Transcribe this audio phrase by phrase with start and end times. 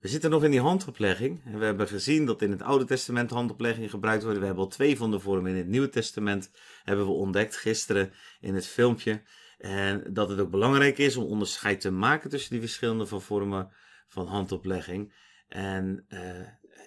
[0.00, 1.44] We zitten nog in die handoplegging.
[1.44, 4.38] En we hebben gezien dat in het Oude Testament handoplegging gebruikt wordt.
[4.38, 6.50] We hebben al twee van de vormen in het Nieuwe Testament
[6.84, 9.22] hebben we ontdekt gisteren in het filmpje.
[9.58, 13.72] En dat het ook belangrijk is om onderscheid te maken tussen die verschillende vormen
[14.06, 15.12] van handoplegging.
[15.48, 16.20] En uh,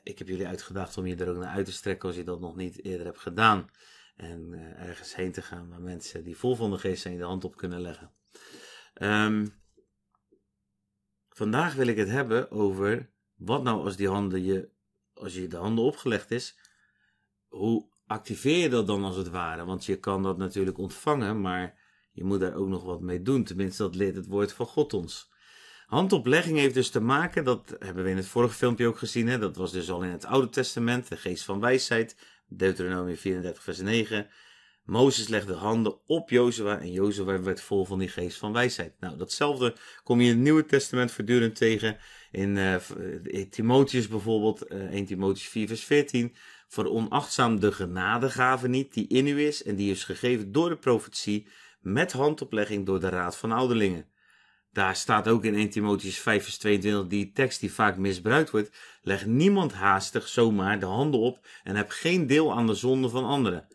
[0.04, 2.40] ik heb jullie uitgedaagd om je er ook naar uit te strekken als je dat
[2.40, 3.70] nog niet eerder hebt gedaan.
[4.16, 7.24] En uh, ergens heen te gaan waar mensen die vol van de geest zijn de
[7.24, 8.12] hand op kunnen leggen.
[9.02, 9.63] Um,
[11.34, 14.70] vandaag wil ik het hebben over wat nou als die handen je,
[15.14, 16.58] als je de handen opgelegd is,
[17.48, 19.66] hoe activeer je dat dan als het ware?
[19.66, 21.80] Want je kan dat natuurlijk ontvangen, maar
[22.12, 23.44] je moet daar ook nog wat mee doen.
[23.44, 25.32] Tenminste, dat leert het woord van God ons.
[25.86, 29.40] Handoplegging heeft dus te maken, dat hebben we in het vorige filmpje ook gezien, hè?
[29.40, 32.16] dat was dus al in het Oude Testament, de geest van wijsheid,
[32.48, 34.28] Deuteronomie 34 vers 9.
[34.86, 38.94] Mozes legde handen op Jozua en Jozua werd vol van die geest van wijsheid.
[39.00, 41.98] Nou, datzelfde kom je in het Nieuwe Testament voortdurend tegen.
[42.32, 42.76] In, uh,
[43.50, 46.36] Timotheus bijvoorbeeld, uh, 1 Timotheus 4 vers 14.
[46.68, 50.78] Voor onachtzaam de genadegave niet die in u is en die is gegeven door de
[50.78, 51.48] profetie
[51.80, 54.12] met handoplegging door de raad van ouderlingen.
[54.72, 58.78] Daar staat ook in 1 Timotheus 5 vers 22 die tekst die vaak misbruikt wordt.
[59.02, 63.26] Leg niemand haastig zomaar de handen op en heb geen deel aan de zonde van
[63.26, 63.68] anderen.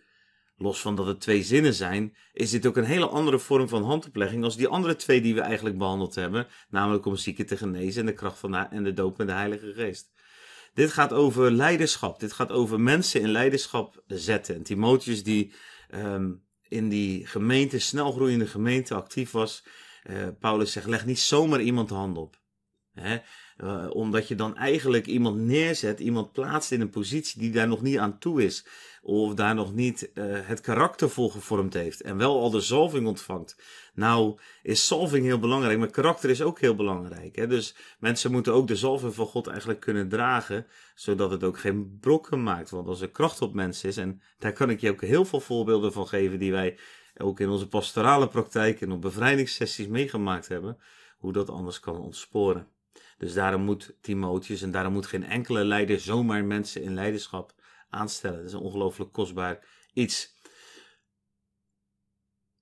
[0.61, 3.85] Los van dat het twee zinnen zijn, is dit ook een hele andere vorm van
[3.85, 8.01] handoplegging als die andere twee die we eigenlijk behandeld hebben, namelijk om zieken te genezen
[8.01, 10.11] en de kracht van de, en de doop met de Heilige Geest.
[10.75, 12.21] Dit gaat over leiderschap.
[12.21, 14.55] Dit gaat over mensen in leiderschap zetten.
[14.55, 15.53] En Timotheus die
[15.95, 19.65] um, in die gemeente, snelgroeiende gemeente actief was,
[20.11, 22.41] uh, Paulus zegt, leg niet zomaar iemand de hand op.
[22.95, 23.19] Hè?
[23.65, 27.83] Uh, omdat je dan eigenlijk iemand neerzet, iemand plaatst in een positie die daar nog
[27.83, 28.67] niet aan toe is.
[29.03, 32.01] Of daar nog niet uh, het karakter voor gevormd heeft.
[32.01, 33.57] En wel al de zalving ontvangt.
[33.95, 37.37] Nou is zalving heel belangrijk, maar karakter is ook heel belangrijk.
[37.37, 37.47] Hè?
[37.47, 40.67] Dus mensen moeten ook de zalving van God eigenlijk kunnen dragen.
[40.95, 42.71] Zodat het ook geen brokken maakt.
[42.71, 45.41] Want als er kracht op mensen is, en daar kan ik je ook heel veel
[45.41, 46.79] voorbeelden van geven die wij
[47.17, 50.79] ook in onze pastorale praktijk en op bevrijdingssessies meegemaakt hebben.
[51.19, 52.67] Hoe dat anders kan ontsporen.
[53.19, 57.55] Dus daarom moet Timotheus en daarom moet geen enkele leider zomaar mensen in leiderschap
[57.89, 58.37] aanstellen.
[58.37, 60.37] Dat is een ongelooflijk kostbaar iets.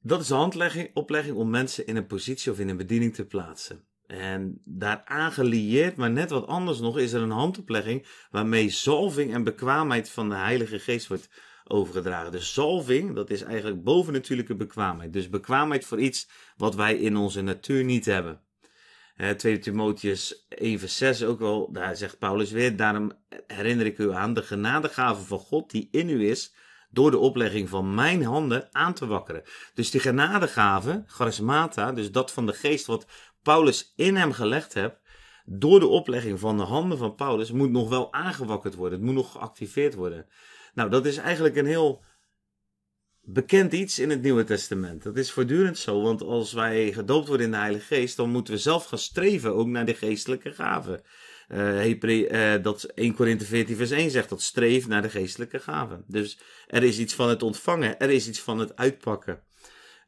[0.01, 3.87] Dat is de handoplegging om mensen in een positie of in een bediening te plaatsen.
[4.07, 9.45] En daar aangelieerd, maar net wat anders nog, is er een handoplegging waarmee zalving en
[9.45, 11.29] bekwaamheid van de Heilige Geest wordt
[11.65, 12.33] overgedragen.
[12.33, 15.13] De zalving, dat is eigenlijk bovennatuurlijke bekwaamheid.
[15.13, 18.41] Dus bekwaamheid voor iets wat wij in onze natuur niet hebben.
[19.37, 23.13] 2 Timotheus 1 vers 6 ook wel, daar zegt Paulus weer, daarom
[23.47, 26.55] herinner ik u aan de genadegave van God die in u is,
[26.91, 29.43] door de oplegging van mijn handen aan te wakkeren.
[29.75, 33.07] Dus die genadegave, charismata, dus dat van de geest wat
[33.43, 35.01] Paulus in hem gelegd heeft,
[35.45, 38.99] door de oplegging van de handen van Paulus, moet nog wel aangewakkerd worden.
[38.99, 40.27] Het moet nog geactiveerd worden.
[40.75, 42.05] Nou, dat is eigenlijk een heel
[43.27, 45.03] bekend iets in het Nieuwe Testament.
[45.03, 48.55] Dat is voortdurend zo, want als wij gedoopt worden in de Heilige Geest, dan moeten
[48.55, 51.01] we zelf gaan streven ook naar de geestelijke gaven.
[51.49, 56.05] Uh, uh, dat 1 Korinthe 14 vers 1 zegt dat streef naar de geestelijke gaven.
[56.07, 59.43] Dus er is iets van het ontvangen, er is iets van het uitpakken.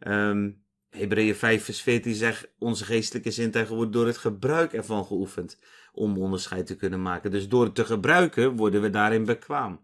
[0.07, 5.59] Um, Hebreeën 5 vers 14 zegt, onze geestelijke zintuigen worden door het gebruik ervan geoefend
[5.93, 7.31] om onderscheid te kunnen maken.
[7.31, 9.81] Dus door het te gebruiken worden we daarin bekwaam.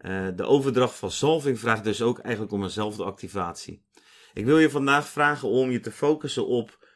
[0.00, 3.84] Uh, de overdracht van zalving vraagt dus ook eigenlijk om eenzelfde activatie.
[4.32, 6.86] Ik wil je vandaag vragen om je te focussen op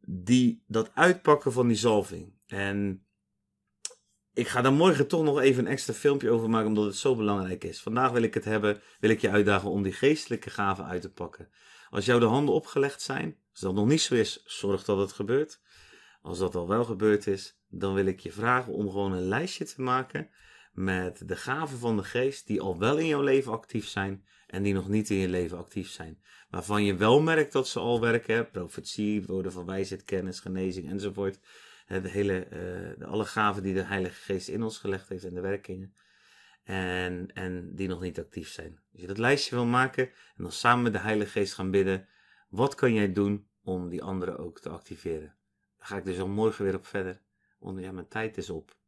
[0.00, 2.32] die, dat uitpakken van die zalving.
[2.46, 3.06] En
[4.34, 7.16] ik ga daar morgen toch nog even een extra filmpje over maken, omdat het zo
[7.16, 7.82] belangrijk is.
[7.82, 11.12] Vandaag wil ik het hebben, wil ik je uitdagen om die geestelijke gaven uit te
[11.12, 11.48] pakken.
[11.90, 15.12] Als jou de handen opgelegd zijn, als dat nog niet zo is, zorg dat het
[15.12, 15.60] gebeurt.
[16.22, 19.64] Als dat al wel gebeurd is, dan wil ik je vragen om gewoon een lijstje
[19.64, 20.30] te maken
[20.72, 24.62] met de gaven van de geest die al wel in jouw leven actief zijn en
[24.62, 26.22] die nog niet in je leven actief zijn.
[26.50, 31.38] Waarvan je wel merkt dat ze al werken, profetie, woorden van wijsheid, kennis, genezing enzovoort.
[31.86, 35.34] De hele, uh, de alle gaven die de Heilige Geest in ons gelegd heeft en
[35.34, 35.94] de werkingen.
[36.62, 38.80] En, en die nog niet actief zijn.
[38.92, 42.08] Als je dat lijstje wil maken en dan samen met de Heilige Geest gaan bidden,
[42.48, 45.36] wat kan jij doen om die anderen ook te activeren?
[45.78, 47.22] Daar ga ik dus al morgen weer op verder.
[47.58, 48.80] Want ja, mijn tijd is op.